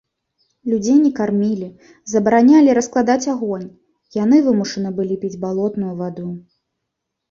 [0.71, 1.69] Людзей не кармілі,
[2.13, 3.71] забаранялі раскладаць агонь,
[4.23, 6.27] яны вымушаны былі піць балотную ваду.